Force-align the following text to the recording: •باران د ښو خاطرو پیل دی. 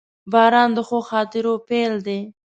•باران 0.31 0.69
د 0.73 0.79
ښو 0.87 0.99
خاطرو 1.09 1.53
پیل 1.67 1.93
دی. 2.07 2.19